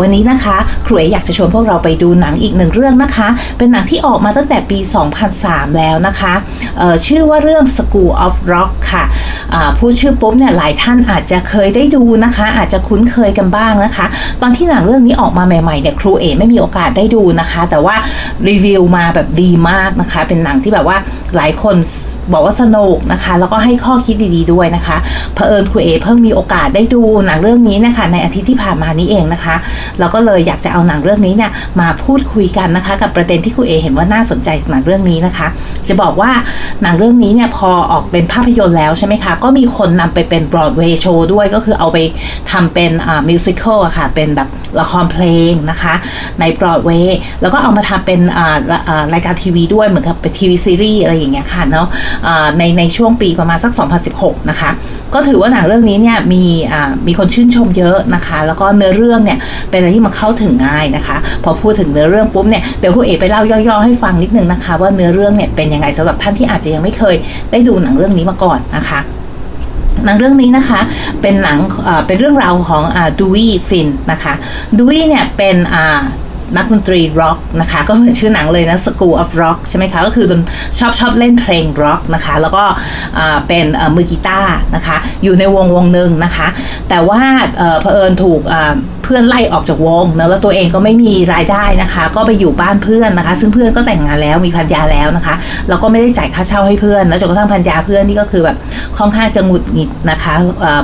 [0.00, 0.56] วันนี้นะคะ
[0.86, 4.78] ครูเออยากจะชวนพวกเราไปดูหนังอีกหนึ่งเรื่องนะคะ เป็นหนังที่ออกมาตั้งแต่ปี
[5.28, 6.32] 2003 แล้วนะคะ
[7.06, 9.04] ชื่อว่าเรื่อง School of Rock ค่ะ
[9.78, 14.06] พูดชื่อปุ๊บเนี่ยหลายท่านอาจจะเคยได้ดูนะคะ อาจจะคุ้นเคยกันบ้างนะคะ
[14.42, 17.96] ตอนที่หนังเรื่องนี้ออกมาใหม่ๆเนี่ยครูเอไม่มีโอกาสได้ดูนะคะ แต่ว่า
[18.48, 20.98] รีวิวมาแบบดีมากนะคะ เป็นหนังที่แบบว่า
[21.36, 21.76] หลายคน
[22.32, 24.96] บอกว่าสนุกนะคะ แล้วก็ให้ข้อคิดดีๆด้วยนะคะ
[25.34, 29.54] เผอิญครูเอเพิ่งมีโอกาสได้ดูหนังเรื่องนี้นะคะในอาทิตย์ที่ผ่านมานี้เองนะคะ
[29.98, 31.50] เราก็เลยอยากจะเอาหนังเรื่องนี้เนี่ย
[31.80, 35.48] มาพูดคุยกันนะคะ กับประเด็นที่ครูเอเห็นว่าน่าสนใจหนังเรื่องนี้นะคะ
[35.88, 36.30] จะบอกว่า
[36.82, 41.98] หนังเรื่องนี้เนี่ยพอออกเป็นภาพยนตร์แล้วใช่ไหมคะ ก็มีคนนำไปเป็น Broadway show ด้วยก็คือเอาไป
[42.50, 44.48] ทำเป็นอ่า musical อะค่ะ เป็นแบบ
[44.80, 45.94] ละครเพลงนะคะ
[46.40, 51.86] ในบรอดเวย์แล้วก็เอามาทำเป็นอ่ารายการทีวีด้วยเหมือนกับเป็นทีวีซีรีส์อะไรอย่างเงี้ยค่ะเนาะ
[52.58, 53.72] ในในช่วงปีประมาณสัก
[54.10, 54.70] 2016 นะคะ
[55.14, 56.44] ก็ถือว่าหนังเรื่องนี้เนี่ยมี
[57.06, 59.38] มีคนชื่นชมเยอะนะคะ แล้วก็เนื้อเรื่องเนี่ย
[59.72, 67.16] เป็นอะไรที่มาเข้าถึงง่ายนะคะ พอพูดถึงเนื้อเรื่องปุ๊บเนี่ยเดี๋ยวครูเอกไปเล่าย่อๆให้ฟังนิดนึงนะคะ ว่าเนื้อเรื่องเนี่ยเป็นยังไงสำหรับท่านที่อาจจะยังไม่เคย
[67.50, 69.00] ได้ดูหนังเรื่องนี้มาก่อนนะคะ
[70.04, 70.80] หนังเรื่องนี้นะคะ
[71.22, 71.58] เป็นหนัง
[72.06, 72.82] เป็นเรื่องราวของ
[73.18, 74.34] ดูวี่ฟินนะคะ
[74.76, 75.56] ดูวี่เนี่ยเป็น
[76.56, 80.26] นักดนตรีร็อกนะคะก็เหมือนชื่อหนังเลยนะ School of Rock ใช่ไหมคะก็คือ
[80.78, 82.64] ชอบชอบเล่นเพลงร็อกนะคะแล้วก็
[83.48, 86.48] เป็นมือกีตาร์นะคะอยู่ในวงวงหนึ่งนะคะ
[86.88, 87.20] แต่ว่า
[87.80, 88.40] เผอิญถูก
[89.04, 95.34] เพื่อนไล่ออกจากวงนะแล้วตัวเองก็ไม่มีรายได้นะคะ ก็ไปอยู่บ้านเพื่อนนะคะ ซึ่งเพื่อนก็แต่งงานแล้วมีพันยาแล้วนะคะ
[95.68, 98.56] แล้วก็ไม่ได้จ่ายค่าเช่าให้เพื่อนแล้วจนกระทั่งพันยาเพื่อนนี่ก็คือแบบ
[98.98, 100.34] ค่อนข้างจะหงุดหงิดนะคะ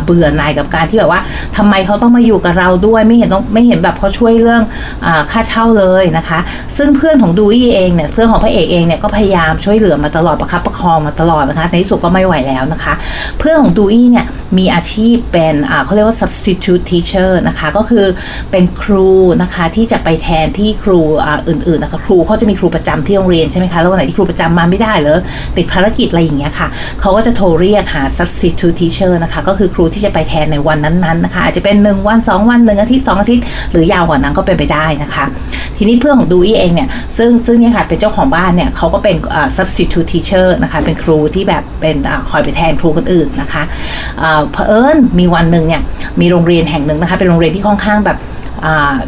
[0.04, 1.20] เบื่อหน่ายกับการที่แบบว่า
[1.56, 4.62] ทำไมเขาต้องมาอยู่กับเราด้วยไม่เห็นต้องไม่เห็นแบบเขาช่วยเรื่อง
[5.06, 6.38] อค่าเช่าเลยนะคะ
[6.76, 12.94] ซึ่งเพื่อนของดูอี้เองเนี่ยเพื่อนของพระเอกเองเนี่ยก็พยายามช่วยเหลือมาตลอดประคับประคองมาตลอดนะคะในที่สุดก็ไม่ไหวแล้วนะคะ
[13.38, 14.26] เพื่อนของดูอี้เนี่ย
[14.58, 15.54] มีอาชีพเป็น
[15.84, 18.06] เขาเรียกว่า substitute teacher นะคะก็คือ
[18.50, 19.10] เป็นครู
[19.42, 21.00] นะคะที่จะไปแทนที่ครู
[21.48, 25.18] อื่นๆนะคะครูเขาจะมีครูประจำที่โรงเรียนใช่ไหมคะแล้ววันไหนที่ครูประจำมาไม่ได้เลย
[25.56, 26.68] ติดภารกิจอะไรอย่างเงี้ยค่ะ
[27.00, 35.24] เขาก็จะโทรเรียกหา substitute teacher นะคะก็คือครูที่จะไปแทนในวันนั้นๆนะคะอาจจะเป็น 1 วัน 2 วันหนึ่งอาทิตย์2อาทิตย์หรือยาวกว่านั้นก็เป็นไปได้นะคะ
[35.78, 39.16] ทีนี้เพื่อนของดูอี้เองเนี่ยซึ่งซึ่งเนี่ยค่ะเป็นเจ้าของบ้านเนี่ยเขาก็เป็น
[39.56, 41.96] substitute teacher นะคะเป็นครูที่แบบเป็น
[42.30, 43.62] คอยไปแทนครูคนอื่นนะคะ
[44.52, 45.82] เผอิญมีวันหนึ่งเนี่ย
[46.20, 48.18] มีโรงเรียนแห่งหนึ่งนะคะเป็นโรงเรียนที่ค่อนข้างแบบ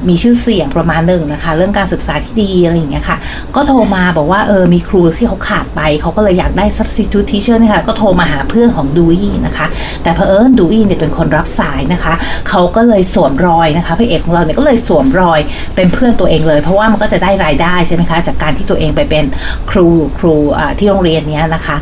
[0.08, 3.16] มีชื่อเสียงประมาณหนึ่งนะคะ เรื่องการศึกษาที่ดีอะไรอย่างเงี้ยค่ะ
[3.56, 9.66] ก็โทรมาบอกว่าเออมีครูที่เขาขาดไป เขาก็เลยอยากได้ substitute teacher นี่ค่ะก็โทรมาหาเพื่อนของดูอี้นะคะ
[10.02, 12.14] แต่เพอเอิญดูอี้เนี่ยเป็นคนรับสายนะคะ
[12.48, 15.40] เขาก็เลยสวมรอยนะคะพระเอกของเราเนี่ยก็เลยสวมรอย
[15.76, 19.24] เป็นเพื่อนตัวเองเลย เพราะว่ามันก็จะได้รายได้ใช่ไหมคะจากการที่ตัวเองไปเป็น
[19.70, 19.88] ครู
[20.18, 20.36] ครู
[20.78, 21.76] ที่โรงเรียนนี้นะคะ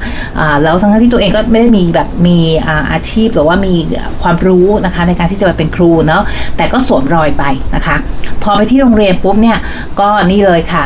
[0.62, 2.38] แล้วทั้งที่ตัวเองก็ไม่ได้มีแบบมี
[2.92, 3.74] อาชีพหรือว่ามี
[4.22, 6.22] ความรู้นะคะในการที่จะไปเป็นครูเนาะ
[6.56, 7.96] แต่ก็สวมรอยไปนะคะ
[8.42, 9.58] พอไปที่โรงเรียนปุ๊บเนี่ย
[10.00, 10.84] ก็นี่เลยค่ะ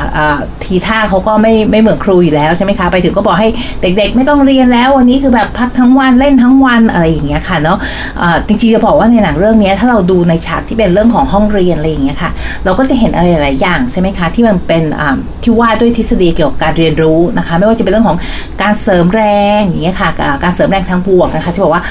[0.72, 3.48] ทีท่าเขาก็ไม่ไม่เหมือนครูอยู่แล้วใช่ไหมคะไปถึงก็บอกให้
[3.82, 7.78] เด็กๆ ไม่ต้องเรียนแล้ววันนี้คือแบบพักทั้งวันเล่นทั้งวันอะไรอย่างเงี้ยค่ะเนาะ
[8.46, 12.30] จริงๆจะบอกว่าในหนังเรื่องนี้ถ้าเราดูในฉากที่เป็นเรื่องของห้องเรียนอะไรอย่างเงี้ยค่ะ
[12.64, 14.82] เราก็จะเห็นอะไรหลายอย่างใช่ไหมคะที่มันเป็น
[15.42, 18.18] ที่ว่าด้วยทฤษฎีเกี่ยวกับการเรียนรู้นะคะ ไม่ว่าจะเป็นเรื่องของ
[18.62, 19.22] การเสริมแร
[19.58, 20.08] งอย่างเงี้ยค่ะ
[20.42, 21.82] การเสริมแรงทางบวกนะคะที่บอกว่า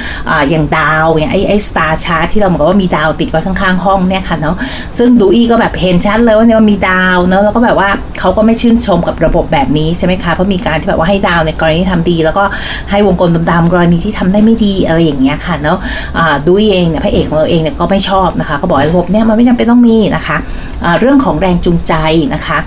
[0.49, 4.55] อย่างดาวอย่างไอ้ไอ้สตาร์ชาร์ที่เราบอกว่ามีดาวติดไว้ข้างๆห้องเนี่ยค่ะเนาะ
[4.97, 7.89] ซึ่งดูอี้ก็แบบเห็นชัดเลยว่าเนี่ยมันมีดาวเนอะแล้วก็แบบว่า
[8.19, 12.43] เขาก็ไม่ชื่นชมกับระบบแบบนี้ใช่ไหมคะ เพราะมีการที่แบบว่าให้ดาวในกรณีที่ทำดี แล้วก็
[12.91, 15.77] ให้วงกลมดำๆกรณีที่ทำได้ไม่ดีอะไรอย่างเงี้ยค่ะเนาะ
[16.45, 21.93] ดูอี้เองเนี่ยพระเอกของเราเองเนี่ยก็ไม่ชอบนะคะก็บอกระบบเนี่ยมันไม่จำเป็นต้องมีนะคะะเรื่องของแรงจูงใจ
[22.35, 22.59] นะคะ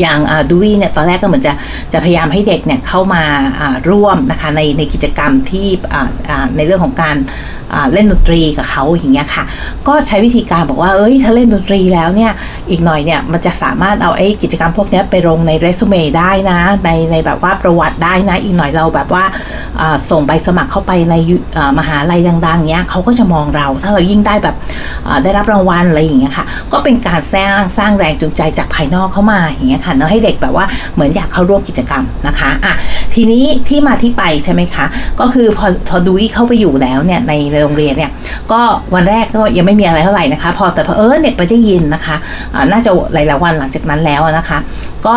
[0.00, 0.18] อย่าง
[0.50, 1.52] ดูวี่เนี่ยตอนแรกก็เหมือนจะ
[1.92, 3.22] จะพยายามให้เด็กเนี่ยเข้ามา
[3.90, 5.66] ร่วมนะคะในในกิจกรรมที่
[6.56, 7.16] ในเรื่องของการ
[7.92, 9.44] เล่นดนตรีกับเขาอย่างเงี้ยค่ะ
[9.88, 12.32] ก็ใช้วิธีการบอกว่าเอ้ยถ้าเล่นดนตรีแล้วเนี่ย
[12.70, 19.24] อีกหน่อยเนี่ยมันจะสามารถเอาไอ้กิจกรรมพวกนี้ไปลงในเรซูเม่ได้นะในในแบบว่าประวัติได้นะ อีกหน่อยเราแบบว่า
[20.10, 21.14] ส่งใบสมัครเข้าไปใน
[21.78, 24.56] มหาลัยดังๆเนี้ยเขาก็จะมองเรา ถ้าเรายิ่งได้แบบ
[25.22, 32.74] ได้รับรางวัลอะไรอย่างเงี้ยค่ะ ก็เป็นการสร้างสร้างแรงจูงใจจากภายนอกเข้ามาอย่างเงี้ยค่ะเนาะให้เด็กแบบว่าเหมือนอยากเข้าร่วมกิจกรรมนะคะอะ
[33.14, 34.86] ทีนี้ที่มาที่ไปใช่ไหมคะ
[35.20, 37.32] ก็คือพอพอดูอีเข้าไปอยู่แล้วเนี่ยใน
[37.62, 38.10] โรงเรียนเนี่ย
[38.52, 38.60] ก็
[38.94, 44.58] วันแรกก็ยังไม่มีอะไรเท่าไหร่นะคะ พอแต่พอเออเนี่ยไปได้ยินนะคะะน่าจะหลายๆวันหลังจากนั้นแล้วนะคะ
[45.06, 45.16] ก็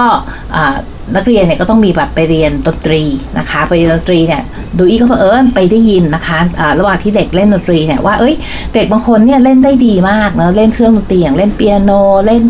[1.16, 3.04] นักเรียนเนี่ยก็ต้องมีแบบไปเรียนดนตรี
[3.38, 4.42] นะคะไปเรียนดนตรีเนี่ย
[4.78, 8.36] ดูอีก็เผอิญไปได้ยินนะคะะระหว่างที่เด็กเล่นดนตรีเนี่ยว่าเอ้ย
[8.74, 11.92] เด็กบางคนเนี่ยเล่นได้ดีมากเนาะเล่นเครื่องดนตรีอย่างเล่นเปียโน
[12.26, 12.42] เล่น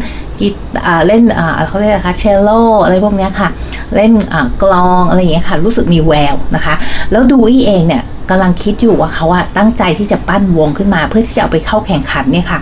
[0.42, 0.50] กี
[1.08, 1.24] เล่น
[1.68, 2.50] เขาเรียกอะไรคะเชลโล
[2.84, 3.50] อะไรพวกนี้ค่ะ
[3.96, 4.12] เล่น
[4.64, 6.74] กลองอะไรอย่างเงี้ยค่ะ รู้สึกมีแววนะคะ
[7.12, 12.60] แล้วดูอีเองเนี่ยกำลังคิดอยู่ว่าเขาอะตั้งใจที่จะปั้นวงขึ้นมาเพื่อที่จะเอาไปเข้าแข่งขันเนี่ยค่ะ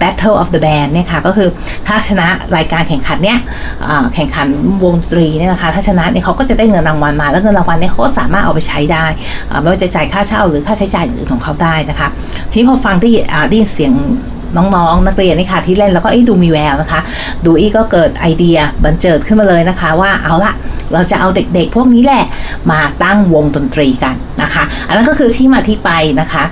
[0.00, 1.48] Battle of the Band เนี่ยค่ะก็คือ
[1.86, 2.26] ถ้าชนะ
[2.56, 3.38] รายการแข่งขันเนี่ย
[4.14, 4.48] แข่งขัน
[4.84, 9.06] วงดนตรีเนี่ยนะคะถ้าชนะเนี่ยเขาก็จะได้เงินรางวัลมา แล้วเงินรางวัลเนี่ยเขาสามารถเอาไปใช้ได้
[9.60, 12.08] ไม่ว่าจะจ่ายค่าเช่าหรือค่าใช้จ่ายอื่นของเขาได้นะคะ
[12.50, 13.08] ทีนี้พอฟังได้
[13.50, 13.92] ได้เสียง
[14.56, 17.00] น้องๆ นักเรียนนี่ค่ะที่เล่นแล้วก็ดูมีแววนะคะ
[17.44, 20.52] ดูอี้ก็เกิดไอเดียบันเจิดขึ้นมาเลยนะคะ ว่าเอาละ
[20.92, 22.24] เราจะเอาเด็กๆ พวกนี้แหละ
[22.70, 26.44] มาตั้งวงดนตรีกันนะคะ อันนั้นก็คือที่มาที่ไปนะคะ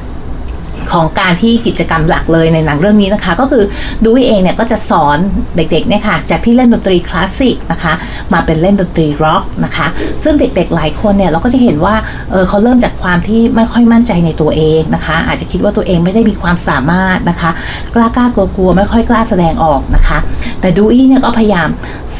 [0.93, 3.65] ของการที่กิจกรรมหลักเลยในหนังเรื่องนี้นะคะ ก็คือ
[4.05, 5.19] ดูเองเนี่ยก็จะสอน
[5.57, 7.93] เด็กๆเนี่ยค่ะจากที่เล่นดนตรีคลาสสิกนะคะ
[8.33, 9.87] มาเป็นเล่นดนตรีร็อกนะคะ
[10.23, 11.95] ซึ่งเด็กๆหลายคนเนี่ยเราก็จะเห็นว่า
[12.31, 17.51] เออเขาเริ่มจากความที่ไม่ค่อยมั่นใจในตัวเองนะคะ อาจจะคิดว่าตัวเองไม่ได้มีความสามารถนะคะ
[17.95, 20.19] กล้ากล้ากลัวๆไม่ค่อยกล้าแสดงออกนะคะ
[20.61, 21.69] แต่ดูอี้เนี่ยก็พยายาม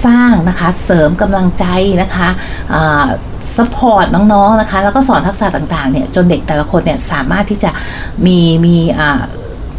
[0.05, 1.65] สร้างนะคะเสริมกำลังใจ
[2.03, 2.29] นะคะ
[3.57, 7.71] สปอร์ตน้องๆนะคะ แล้วก็สอนทักษะต่างๆเนี่ยจนเด็กแต่ละคนเนี่ยสามารถที่จะ
[8.27, 9.21] มีมีอ่า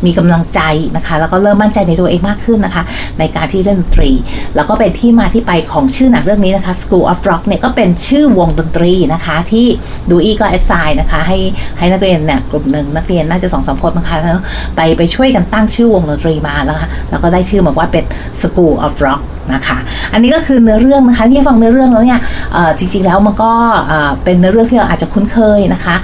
[0.05, 0.61] มีกำลังใจ
[0.95, 2.83] นะคะ แล้วก็เริ่มมั่นใจในตัวเองมากขึ้นนะคะ
[3.19, 4.11] ในการที่เล่นดนตรี
[4.55, 9.65] แล้วก็เป็นที่มาที่ไปของชื่อหนังเรื่องนี้นะคะ School of Rock เนี่ยก็เป็นชื่อวงดนตรีนะคะ ที่
[10.09, 11.37] ดูอีก็แอสไซน์นะคะให้
[11.77, 14.41] ให้นักเรียนเนี่ยกลุ่มหนึ่งนักเรียนน่าจะสองสามคนนะคะแล้ว
[14.75, 18.03] ไปไปช่วยกันตั้งชื่อวงดนตรีมาแล้วค่ะแล้วก็ได้ชื่อมาว่าเป็น
[18.41, 19.23] School of Rock
[19.53, 19.77] นะคะ
[20.13, 22.19] อันนี้ก็คือเนื้อเรื่องนะคะที่ฟังเนื้อเรื่องแล้วเนี่ย
[22.77, 23.51] จริงๆแล้วมันก็
[24.23, 25.95] เป็นเนื้อเรื่องที่เราอาจจะคุ้นเคยนะคะ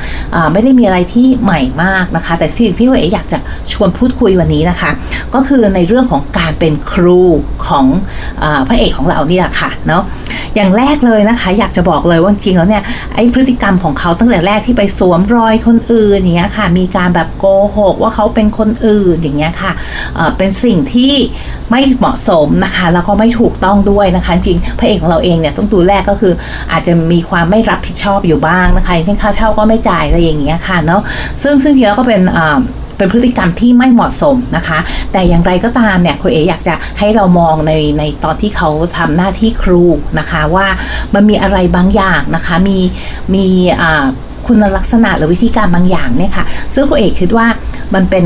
[0.53, 3.38] ไม่ได้มีอะไรที่ใหม่มากนะคะ แต่สิ่งที่เอ๋อยากจะ
[3.74, 4.92] ชวนนพูดคุยวันนี้นะคะ
[5.34, 7.22] ก็คือในเรื่องของการเป็นครู
[7.68, 7.86] ของ
[8.44, 10.04] อพระเอกของเราเนี่ยค่ะเนาะ
[10.56, 12.84] อย่างแรกเลยนะคะ อยากจะบอกเลยว่าจริงแล้วเนี่ย
[13.16, 17.46] ไอ้พฤติกรรมของเขาตั้งแต่แรกที่ไปสวมรอยคนอื่นอย่างเงี้ยค่ะ มีการแบบโก
[17.76, 19.72] หกว่าเขาเป็นคนอื่นอย่างเงี้ยค่ะ
[20.38, 21.14] เป็นสิ่งที่
[21.72, 26.34] ไม่เหมาะสมนะคะ แล้วก็ไม่ถูกต้องด้วยนะคะ จริงพระเอกของเราเองเนี่ยต้องดูแรกก็คือ
[26.72, 31.02] อาจจะมีความไม่รับผิดชอบอยู่บ้างนะคะเช่นค่าเช่าก็ไม่จ่ายอะไรอย่างเงี้ยค่ะเนาะ
[31.44, 32.22] ซึ่งซึ่งจริงแล้วก็เป็น
[32.97, 34.80] เป็นพฤติกรรมที่ไม่เหมาะสมนะคะ
[35.12, 39.83] แต่อย่างไรก็ตามเนี่ยคุณเออยากจะให้เรามองในในตอนที่เขาทำหน้าที่ครู
[40.19, 40.68] นะคะว่า
[41.13, 42.77] มันมีอะไรบางอย่างนะคะมี
[43.33, 43.45] มี
[44.47, 47.47] คุณลักษณะหรือวิธีการบางอย่างเนี่ยค่ะซึ่งคุณเอกคิดว่า
[47.94, 48.26] มันเป็น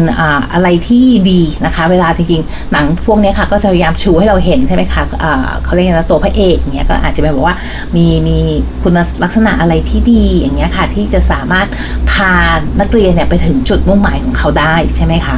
[0.54, 5.34] อะไรที่ดีนะคะ เวลาจริงๆหนังพวกนี้ค่ะก็จะพยายามชูให้เราเห็นใช่ไหมคะะ
[5.64, 7.58] เขาเรียกนะตัวพระเอกเนี่ยก็อาจจะเป็นบอกว่า
[7.96, 8.38] มีมี
[8.82, 11.68] คุณลักษณะอะไรที่ดีอย่างเงี้ยค่ะที่จะสามารถ
[12.12, 12.34] พา
[12.80, 15.38] นักเรียนเนี่ยไปถึงจุดมุ่งหมายของเขาได้ใช่ไหมคะ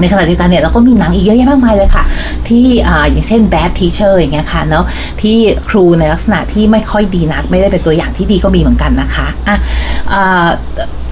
[0.00, 2.04] ในขณะเดียวกันเนี่ยเราก็มีหนังอีกเยอะแยะมากมายเลยค่ะ
[2.48, 4.84] ที่อ่าอย่างเช่น bad teacher อย่างเงี้ยค่ะเนาะ
[5.22, 5.36] ที่
[5.68, 9.56] ครูในลักษณะที่ไม่ค่อยดีนัก ไม่ได้เป็นตัวอย่างที่ดีก็มีเหมือนกันนะคะอะ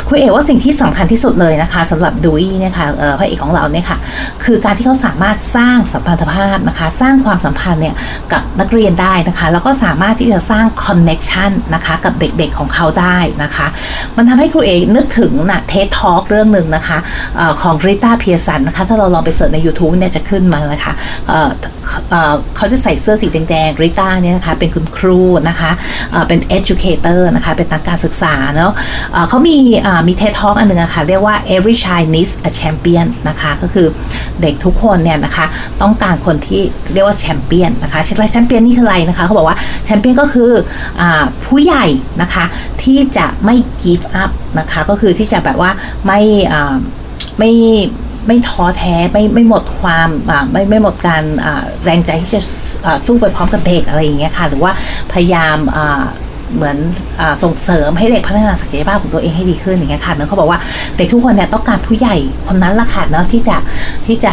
[0.09, 2.87] คุยเอกว่าสิ่งที่สำคัญที่สุดเลยนะคะสำหรับดูอี้เนี่ยค่ะ
[3.19, 3.99] พระเอกของเราเนี่ยค่ะ
[4.45, 7.95] คือการที่เขาสามารถสร้างสัมพันธภาพนะคะ สร้างความสัมพันธ์เนี่ย
[8.33, 13.67] กับนักเรียนได้นะคะ แล้วก็สามารถที่จะสร้างคอนเน็ชันนะคะกับเด็กๆของเขาได้นะคะ
[14.17, 16.99] มันทำให้ครูเอกนึกถึงนะ TED Talk เรื่องหนึ่งนะคะ
[17.39, 20.95] อของ Rita Pierson นะคะ ถ้าเราลองไป search ใน YouTube เนี่ยจะขึ้นมาเลยค่ะ
[22.57, 25.71] เขาจะใส่เสื้อสีแดงๆ Rita เนี่ยนะคะเป็นคุณครูนะคะ
[26.29, 28.73] เป็น educator นะคะเป็นนักการศึกษาเนาะ
[29.29, 29.57] เขามี
[30.09, 33.87] มี TED Talk อันหนึ่งอะค่ะเรียกว่า every child needs a champion นะคะก็คือ
[34.41, 35.47] เด็กทุกคนเนี่ยนะคะ
[35.83, 40.51] ต้องการคนที่เรียกว่าแชมเปี้ยนนะคะแชมเปี้ยนนี่คืออะไรนะคะเขาบอกว่าแชมเปี้ยนก็คือ
[41.01, 41.03] อ
[41.45, 41.87] ผู้ใหญ่
[42.23, 42.45] นะคะ
[42.83, 45.71] ที่จะไม่ give up นะคะก็คือที่จะแบบว่า
[46.07, 46.21] ไม่
[47.39, 47.53] ไม่
[48.27, 50.09] ไม่ท้อแท้ไม่ไม่หมดความ
[50.53, 51.23] ไม่ไม่หมดการ
[51.85, 52.41] แรงใจที่จะ
[53.07, 54.73] สู้ไปพร้อมกับเด็กอะไรอย่างเงี้ยค่ะ หรือว่า
[55.13, 55.57] พยายาม
[56.57, 56.77] เหมือน
[57.21, 60.59] อส่งเสริมให้เด็กพัฒนาศักยภาพของตัวเองให้ดีขึ้นอย่างเงี้ยค่ะเนาะเขาบอกว่า
[60.97, 63.57] เด็กทุกคนเนี่ยต้องการผู้ใหญ่คนนั้นละค่ะเนาะที่จะ
[64.07, 64.33] ที่จะ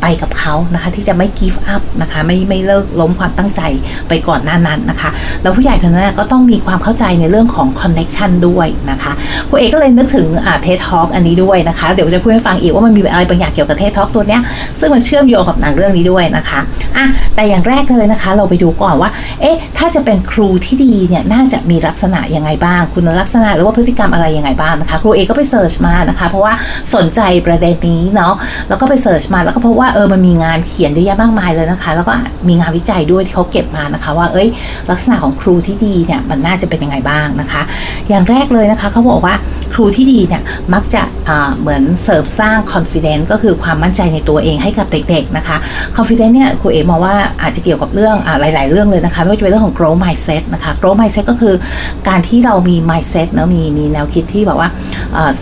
[0.00, 3.62] ไปกับเขานะคะที่จะไม่ give up นะคะไม่ไม่เลิกล้มความตั้งใจ
[4.08, 5.10] ไปก่อนหน้านั้นนะคะ
[5.42, 9.12] แล้วผู้ใหญ่คนนั้นก็ต้องมีความเข้าใจในเรื่องของ connection ด้วยนะคะ
[9.48, 10.26] ครูเอกก็เลยนึกถึง
[10.62, 14.40] TED Talk อันนี้ด้วยนะคะเดี๋ยวจะพูดให้ฟังอีกว่ามันมีอะไรบางอย่างเกี่ยวกับ TED Talk ตัวเนี้ย
[14.78, 16.60] ซึ่งมันเชื่อมโยงกับหนังเรื่องนี้ด้วยนะคะ
[16.96, 26.54] อะแต่อย่างแรกเลยนะคะ เราไปดูก่อนว่าเอ๊ะถ้าจะเป็นครูที่ดีเนี่ยหน้าาจะมีลักษณะยังไงบ้าง คุณลักษณะหรือว่าพฤติกรรมอะไรยังไงบ้างนะคะครูเอก็ไป search มานะคะ เพราะว่า
[26.94, 28.34] สนใจประเด็นนี้เนาะ
[28.68, 32.12] แล้วก็ไปเสิร์ชมาแล้วก็พบว่าเออมันมีงานเขียนเยอะแยะมากมายเลยนะคะ แล้วก็
[32.48, 34.48] มีงานวิจัยด้วยที่เขาเก็บมานะคะ ว่าเอ้ย
[34.90, 37.62] ลักษณะของครูที่ดีเนี่ยมันน่าจะเป็นยังไงบ้างนะคะ
[38.08, 39.34] อย่างแรกเลยนะคะเขาบอกว่า
[39.74, 40.42] ครูที่ดีเนี่ย
[40.74, 41.02] มักจะ
[41.60, 45.56] เหมือนเสริมสร้าง confidence ก็คือความมั่นใจในตัวเองให้กับเด็กๆนะคะ
[45.96, 51.54] confidence เนี่ยครูเอมองว่าอาจจะเกี่ยวกับเรื่องอหลาย ๆ เรื่องเลยนะคะไม่ว่าจะเป็นเรื่องของ growth mindset นะคะ growth mindset ก็คือ
[52.08, 54.68] การที่เรามี mindset เนาะมีมีแนวคิดที่แบบว่า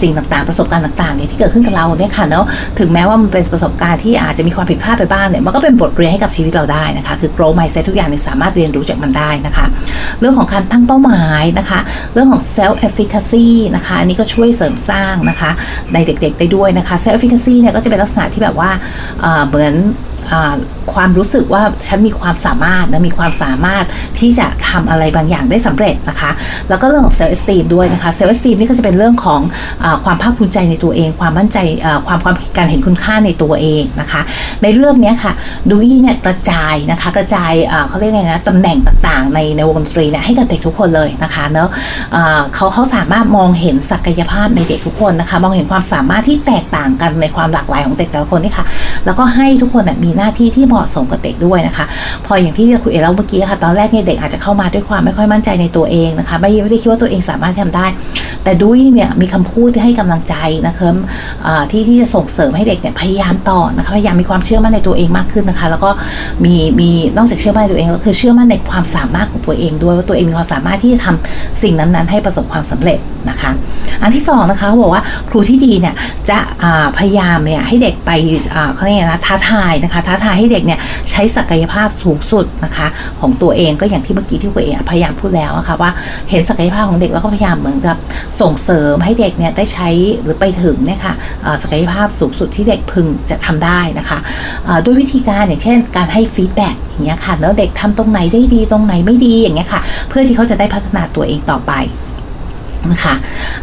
[0.01, 2.45] สิ่งต่างๆ ประสบการณ์ต่างๆเนี่ยที่เกิดขึ้นกับเราเนี่ยค่ะเนาะ
[2.79, 9.67] ถึงแม้ว่ามันเป็นประสบการณ์ที่อาจจะมีความผิดพลาดไปบ้างเนี่ยมันก็เป็นบทเรียนให้กับชีวิตเราได้นะคะคือ grow mindset ทุกอย่างเนี่ยสามารถเรียนรู้จากมันได้นะคะ
[10.21, 11.81] เรื่องของการตั้งเป้าหมายนะคะ
[12.15, 15.51] เรื่องของ self efficacy นะคะอันนี้ก็ช่วยเสริมสร้างนะคะ
[15.95, 18.71] ในเด็กๆได้ด้วยนะคะ self efficacy เนี่ยก็จะเป็นลักษณะที่แบบว่า
[19.49, 19.73] เหมือน
[20.95, 23.85] ความรู้สึกว่าฉันมีความสามารถนะมีความสามารถ
[24.19, 26.31] ที่จะทำอะไรบางอย่างได้สำเร็จนะคะ
[26.69, 29.41] แล้วก็เรื่องของ self-esteem ด้วยนะคะ self-esteem นี่ก็จะเป็นเรื่องของ
[29.83, 31.59] อความภาคภูมิใจในตัวเอง ความมั่นใจ
[32.07, 34.21] ความความการเห็นคุณค่าในตัวเองนะคะ
[34.63, 35.33] ในเรื่องนี้ค่ะ
[35.71, 37.53] Dewey เนี่ยกระจายนะคะกระจาย
[37.89, 41.69] เขาเรียกไงนะตำแหน่งต่างๆ ในในวงดนตรีเนี่ยให้กับเด็กทุกคนเลยนะคะเนาะ
[42.55, 48.67] เขาเขาสามารถมองเห็นศักยภาพในเด็กทุกคนนะคะ มองเห็นความสามารถที่แตกต่างกันในความหลากหลายของเด็กแต่ละคนนี่ค่ะ
[49.05, 51.85] แล้วก็ให้ทุกคนมีหน้าที่ที่เหมาหมาะสมกับเด็กด้วยนะคะ
[52.27, 57.87] พออย่างที่คุยเล่าเมื่อกี้ค่ะตอนแรกเนี่ยเด็กอาจจะเข้ามาด้วยความไม่ค่อยมั่นใจในตัวเองนะคะไม่ไม่ได้คิดว่าตัวเองสามารถทำได้
[58.45, 60.35] แต่ด้วยเนี่ยมีคำพูดที่ให้กำลังใจ
[60.67, 60.89] นะคะ
[61.71, 65.91] ที่ที่จะส่งเสริมให้เด็กเนี่ยพยายามต่อนะคะพยายามมีความเชื่อมั่นในตัวเองมากขึ้นนะคะ แล้วก็
[66.45, 72.99] มีมีนอกจากเชื่อมั่นในตัวเองก็คือเชื่อมั่นในความสามารถของตัวเองด้วยว่าตัวเองมีความสามารถที่จะทำสิ่งนั้นๆ ให้ประสบความสำเร็จ
[73.31, 73.51] นะคะ
[74.03, 75.95] อันที่2นะคะเขาบอกว่าครูที่ดีเนี่ย
[76.31, 76.39] จะ
[76.99, 78.11] พยายามเนี่ยให้เด็กไป
[78.75, 82.87] เขาเรียกนะท้าทายนะคะท้าทายให้เด็กเนี่ยใช้ศักยภาพสูงสุดนะคะ
[83.21, 85.91] ของตัวเองก็อย่างที่เมื่อกี้ที่คุณเอพยายามพูดแล้วนะคะว่า
[86.31, 87.97] เห็นศักยภาพของเด็กแล้วก็พยายามเหมือนกับ
[88.41, 89.89] ส่งเสริมให้เด็กเนี่ยได้ใช้
[90.23, 91.15] หรือไปถึงเนี่ยค่ะ
[91.63, 94.19] ศักยภาพสูงสุดที่เด็กพึงจะทำได้นะคะ
[94.85, 101.73] ด้วยวิธีการอย่างเช่น การให้ฟีดแบ็กอย่างเงี้ยค่ะแล้วเด็กทำตรงไหนได้ดีตรงไหนไม่ดีอย่างเงี้ยค่ะ เพื่อที่เขาจะได้พัฒนาตัวเองต่อไป
[102.93, 103.15] นะคะ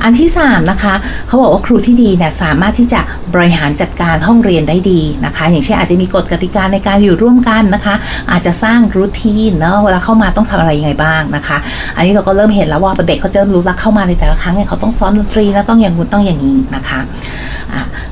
[0.03, 0.93] อันที่3นะคะ
[1.27, 3.01] เขาบอกว่าครูที่ดีเนี่ยสามารถที่จะ
[3.33, 7.95] บริหารจัดการห้องเรียนได้ดีนะคะ อย่างเช่นอาจจะมีกฎกติกาในการอยู่ร่วมกันนะคะ
[8.31, 11.57] อาจจะสร้างรูทีนเนาะเวลาเข้ามาต้องทำอะไรยังไงบ้างนะคะ
[11.95, 16.99] อันนี้เราก็เริ่มเห็นแล้วว่าเด็กเขาจะรู้ลักเข้ามาในแต่ละครั้งเนี่ยเขาต้องซ้อมดนตรีแล้วต้องอย่างนู้นต้องอย่างนี้นะคะ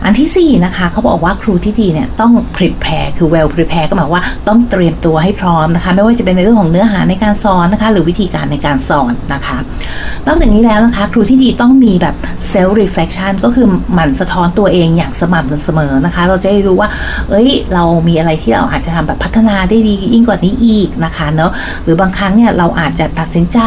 [0.06, 9.58] อันที่4นะคะเขาบอกว่าครูที่ดีเนี่ยต้อง prepare คือ well prepare ก็หมายว่าต้องเตรียมตัวให้พร้อมนะคะ ไม่ว่าจะเป็นในเรื่องของเนื้อหาในการสอนนะคะ หรือวิธีการในการสอนนะคะ
[10.28, 12.16] นอกจากนี้แล้วนะคะครูที่ดีต้องมีแบบ
[12.52, 16.90] self reflection ก็คือหมั่นสะท้อนตัวเองอย่างสม่ำเสมอนะคะ เราจะได้รู้ว่า
[17.30, 21.52] เอ้ย เรามีอะไรที่เราอาจจะทำแบบพัฒนาได้ดียิ่งกว่านี้อีกนะคะเนาะ
[21.84, 23.60] หรือบางครั้งเนี่ยเราอาจจะตัดสินใจ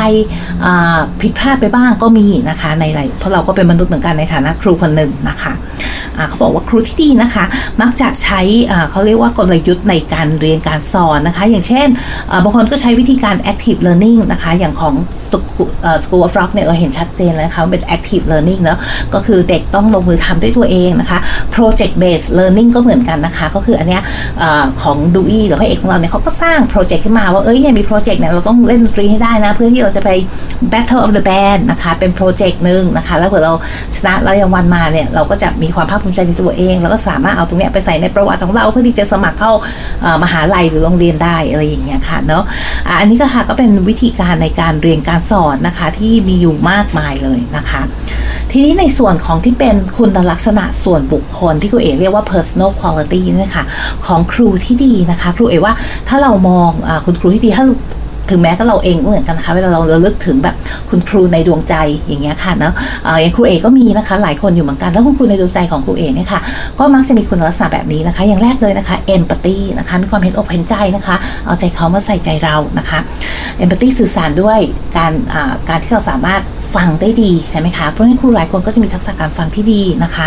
[1.20, 5.54] ผิดพลาดไปบ้างก็มีนะคะในหลายเพราะเราก็เป็นมนุษย์เหมือนกันในฐานะครูคนหนึ่งนะคะ
[6.28, 7.44] เขาบอกว่าครูที่ดีนะคะ
[7.80, 8.40] มักจะใช้
[8.90, 11.88] เขาเรียกว่ากลยุทธ์ในการเรียนการสอนนะคะ อย่างเช่น
[12.44, 14.94] บางคนก็ใช้วิธีการ active learning นะคะ อย่างของ
[16.02, 18.78] School of Rock เนี่ยเราเห็นชัดเจนเลยนะคะเป็น active learning เนาะ
[19.14, 21.18] ก็คือเด็กต้องลงมือทำด้วยตัวเองนะคะ
[21.54, 24.02] project based learning ก็เหมือนกันนะคะ ก็คืออันเนี้ย
[24.82, 30.10] ของ Dewey หรือพระเอกของเราเนี่ยเขาก็สร้างโปรเจกต์ขึ้นมาว่าเอ้ยเนี่ยมีโปรเจกต์เนี่ยเราต้องเล่นดนตรีให้ได้นะ เพื่อที่เราจะไป
[30.72, 33.54] battle of the band นะคะเป็นโปรเจกต์หนึ่งนะคะ แล้วเผื่อเรา
[33.94, 39.52] ชนะรางวัลมาเนี่ยเราก็จะมีความภาคภูมิใจในตัวเอง แล้วก็สามารถเอาตรงเนี้ยไปใส่ในประวัติของเราเพื่อที่จะสมัครเข้า
[40.22, 42.42] มหาลัยหรือโรงเรียนได้อะไรอย่างเงี้ยค่ะเนาะ
[43.00, 47.82] อันนี้ก็ค่ะก็เป็นวิธีการในการเรียนการสอนนะคะที่มีอยู่มากมายเลยนะคะ
[48.52, 53.64] ทีนี้ในส่วนของที่เป็นคุณลักษณะส่วนบุคคลที่ครูเอเรียกว่า personal quality นี่ค่ะ
[54.06, 55.74] ของครูที่ดีนะคะครูเอว่า
[56.08, 57.64] ถ้าเรามองอคุณครูที่ดีถ้า
[58.30, 60.54] ถึงแม้ก็เราเองก็เหมือนกันนะคะเวลาเราเราลึกถึงแบบ
[60.90, 61.74] คุณครูในดวงใจ
[62.06, 62.72] อย่างเงี้ยค่ะเนาะ
[63.20, 66.40] อย่างครูเอก็มีนะคะ หลายคนอยู่เหมือนกันแล้วคุณครูในดวงใจของครูเอเนี่ยค่ะ
[66.78, 72.98] ก็มักจะมีคุณลักษณะแบบนี้นะคะ อย่างแรกเลยนะคะเอมพัตตีนะคะมีความเห็นอกเห็นใจนะคะ เอาใจเขามาใส่ใจเรานะคะ
[73.58, 74.58] เอมพัตตีสื่อสารด้วย
[74.96, 75.12] การ
[75.68, 76.42] การที่เราสามารถ
[76.74, 80.26] ฟังได้ดีใช่ไหมคะเพราะฉะนั้นครูหลายคนก็จะมีทักษะการฟังที่ดีนะคะ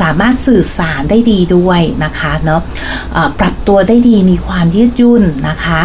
[0.00, 2.60] สามารถสื่อสารได้ดีด้วยนะคะเนาะ
[3.40, 5.80] ปรับตัวได้ดีมีความยืดยุ่นนะคะ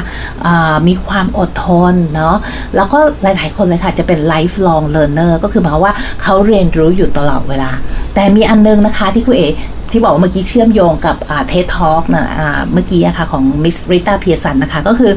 [0.88, 2.36] มีความอดทนเนาะ
[2.76, 5.94] แล้วก็หลายๆคนเลยค่ะจะเป็น lifelong learner ก็คือหมายว่า
[6.24, 7.72] เขาเรียนรู้อยู่ตลอดเวลา
[8.16, 9.44] แต่มีอันนึงนะคะที่ครูเอ
[9.92, 11.16] ที่บอกว่าเมื่อกี้เชื่อมโยงกับ
[11.48, 12.26] TED Talk นะ
[12.74, 15.12] เมื่อกี้นะคะของ Miss Rita Pierson นะคะก็คือ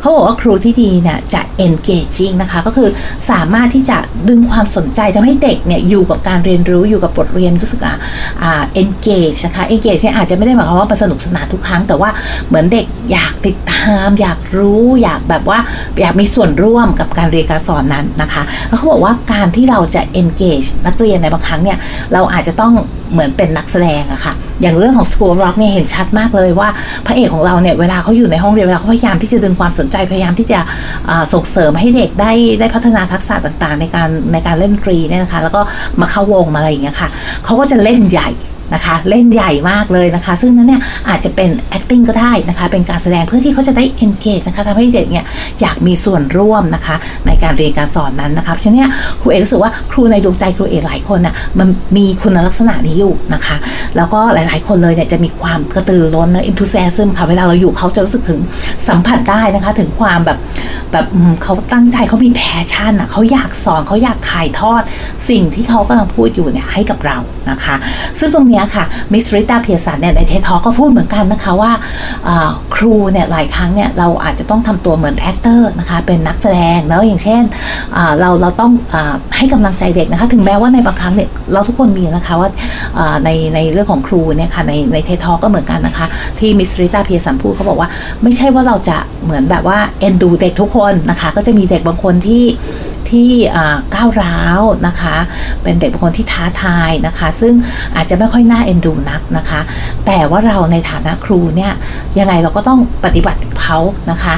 [0.00, 2.88] เขาบอกว่าครูที่ดีเนี่ยจะ engaging นะคะก็คือ
[3.30, 3.98] สามารถที่จะ
[4.28, 7.80] ดึงความสนใจทำให้เด็กเนี่ยอยู่กับการเรียนรู้อยู่กับบทเรียนรู้สึก
[8.42, 12.10] อ่า engage นะคะ engage เนี่ยอาจจะไม่ได้หมายความว่ามันสนุกสนานทุกครั้ง แต่ว่า
[12.48, 15.58] เหมือนเด็กอยากติดตาม อยากรู้อยากแบบว่า
[16.00, 21.78] อยากมีส่วนร่วมกับการเรียนการสอนนั้นนะคะแล้วเขาบอกว่าการที่เราจะ engage นักเรียนในบางครั้งเนี่ย
[22.12, 22.74] เราอาจจะต้อง
[23.12, 26.68] เหมือนเป็นนักแสดงอะค่ะ อย่างเรื่องของ School Rock เนี่ยเห็นชัดมากเลยว่า
[27.06, 30.60] พระเอกของเราเนี่ยเวลาเขาอยู่ในห้องเรียนเวลาเขาพยายามที่จะดึงความสนใจพยายามที่จะ
[31.32, 35.60] ส่งเสริมให้เด็กได้ได้พัฒนาทักษะต่างๆ ในการในการเล่นดนตรีเนี่ยนะคะ แล้วก็
[36.00, 37.08] มาเข้าวงมาอะไรอย่างเงี้ยค่ะ
[37.44, 38.30] เขาก็จะเล่นใหญ่
[38.74, 45.24] นะคะเล่นใหญ่มากเลยนะคะ ซึ่งนั้นเนี่ยอาจจะเป็น acting ก็ได้นะคะ เป็นการแสดงเพื่อที่เขาจะได้ engage นะคะทำให้เด็กเนี่ย
[45.60, 46.96] อยากมีส่วนร่วมนะคะ
[47.26, 53.56] ในการเรียนการสอนนั้นนะคะฉะนั้นครูเอกรู้สึกว่าครูในดวงใจครูเอกหลายคนน่ะมันมีคุณลักษณะนี้อยู่นะคะ
[53.96, 58.40] แล้วก็หลายๆ คนเลยเนี่ยจะมีความกระตือรือร้นนะ enthusiasm ค่ะเวลาเราอยู่เขาจะรู้สึกถึง
[58.88, 60.38] สัมผัสได้นะคะ ถึงความแบบ
[60.92, 61.06] แบบ
[61.42, 64.82] เขาตั้งใจเขามี passion อะเขาอยากสอนเขาอยากถ่ายทอด
[65.28, 67.18] สิ่งที่เขากำลังพูดอยู่เนี่ยให้กับเรา
[67.50, 67.76] นะคะ
[68.18, 71.72] ซึ่งตรงนี้ค่ะ Miss Rita Pierson เนี่ยใน TED Talk็พูดเหมือนกันนะคะว่า
[72.74, 77.42] ครูเนี่ยหลายครั้งเนี่ยเราอาจจะต้องทำตัวเหมือน actor นะคะเป็นนักแสดงแล้วอย่างเช่น
[78.20, 78.96] เราเราต้องอ
[79.36, 82.48] ให้กำลังใจเด็กนะคะถึงแม้ว่าในบางครั้งเนี่ยเราทุกคนมีนะคะว่า
[83.24, 86.06] ในในเรื่องของครูเนี่ยค่ะในในเททอก็เหมือนกันนะคะ
[86.38, 87.88] ที่ Miss Rita Pierson พูดเขาบอกว่า
[88.22, 92.44] ไม่ใช่ว่าเราจะเหมือนแบบว่าเอ็นดูเด็กทุกคนนะคะก็จะมีเด็กบางคนที่
[93.10, 93.30] ที่
[93.94, 95.16] ก้าวร้าวนะคะ
[95.62, 97.54] เป็นเด็กบางคนที่ท้าทายนะคะ ซึ่ง
[97.96, 99.60] อาจจะไม่ค่อยน่าเอ็นดูนักนะคะ
[100.06, 101.72] แต่ว่าเราในฐานะครูเนี่ย
[102.18, 103.78] ยังไงเราก็ต้องปฏิบัติเขา
[104.10, 104.34] นะคะ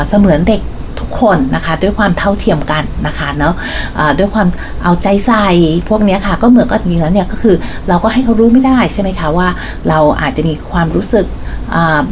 [0.08, 0.62] เสมือนเด็ก
[1.00, 4.48] ทุกคนนะคะด้วยความเท่าเทียมกันนะคะเนาะะด้วยความ
[4.84, 5.48] เอาใจใส่
[5.88, 7.56] พวกนี้ค่ะก็เหมือนกับจริงแล้วเนี่ยก็คือ
[7.88, 9.48] เราก็ให้เขารู้ไม่ได้ใช่ไหมคะว่า
[9.88, 11.26] เราอาจจะมีความรู้สึก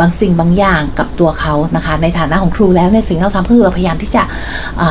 [0.00, 4.22] บางสิ่งบางอย่างกับตัวเขานะคะ ในฐานะของครูแล้วในสิ่งที่เราทำคือเราพยายามที่จะ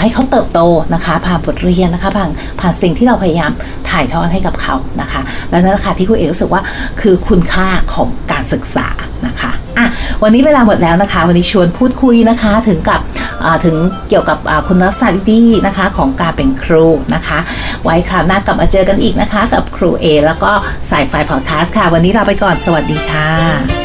[0.02, 0.60] ให้เขาเติบโต
[0.94, 2.30] นะคะ ผ่านบทเรียนนะคะผ่าน
[2.60, 3.52] ผ่านสิ่งที่เราพยายาม
[3.90, 6.62] ถ่ายทอดให้กับเขานะคะ และนั่นแหละค่ะที่ครูเอกรู้สึกว่า
[7.02, 8.88] คือคุณค่าของการศึกษา
[9.28, 9.88] นะคะอะ
[10.24, 13.02] วันนี้เวลาหมดแล้วนะคะ วันนี้ชวนพูดคุยนะคะถึงกับ
[13.66, 13.76] ถึง
[14.10, 17.40] เกี่ยวกับคุณลักษณะดีๆนะคะ ของการเป็นครูนะคะ
[17.84, 20.52] ไว้คราวหน้ากลับมาเจอกันอีกนะคะ กับครูเอแล้วก็
[20.90, 23.85] สายไฟพอดแคสต์ค่ะ วันนี้ลาไปก่อนสวัสดีค่ะ